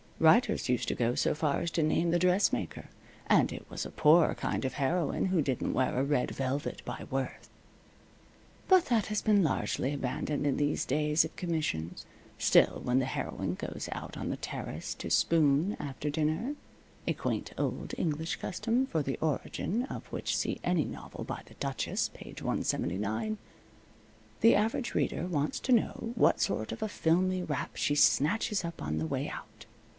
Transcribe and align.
Writers 0.17 0.67
used 0.69 0.87
to 0.87 0.95
go 0.95 1.13
so 1.15 1.33
far 1.33 1.61
as 1.61 1.69
to 1.71 1.81
name 1.83 2.09
the 2.11 2.19
dressmaker; 2.19 2.85
and 3.25 3.51
it 3.51 3.67
was 3.69 3.85
a 3.85 3.91
poor 3.91 4.33
kind 4.35 4.65
of 4.65 4.73
a 4.73 4.75
heroine 4.75 5.27
who 5.27 5.41
didn't 5.41 5.73
wear 5.73 5.99
a 5.99 6.03
red 6.03 6.29
velvet 6.31 6.81
by 6.85 7.05
Worth. 7.09 7.49
But 8.67 8.85
that 8.85 9.07
has 9.07 9.21
been 9.21 9.43
largely 9.43 9.93
abandoned 9.93 10.45
in 10.45 10.57
these 10.57 10.85
days 10.85 11.25
of 11.25 11.35
commissions. 11.35 12.05
Still, 12.39 12.81
when 12.83 12.99
the 12.99 13.05
heroine 13.05 13.55
goes 13.55 13.89
out 13.91 14.17
on 14.17 14.29
the 14.29 14.37
terrace 14.37 14.93
to 14.95 15.09
spoon 15.09 15.75
after 15.79 16.09
dinner 16.09 16.55
(a 17.07 17.13
quaint 17.13 17.51
old 17.57 17.93
English 17.97 18.35
custom 18.37 18.85
for 18.87 19.01
the 19.01 19.19
origin 19.21 19.83
of 19.83 20.05
which 20.07 20.37
see 20.37 20.59
any 20.63 20.85
novel 20.85 21.23
by 21.23 21.41
the 21.45 21.55
"Duchess," 21.55 22.09
page 22.13 22.41
179) 22.43 23.37
the 24.41 24.55
average 24.55 24.93
reader 24.93 25.25
wants 25.25 25.59
to 25.59 25.71
know 25.71 26.11
what 26.15 26.41
sort 26.41 26.71
of 26.71 26.81
a 26.83 26.87
filmy 26.89 27.41
wrap 27.41 27.75
she 27.75 27.95
snatches 27.95 28.65
up 28.65 28.81
on 28.81 28.97
the 28.97 29.07
way 29.07 29.27
out. 29.27 29.65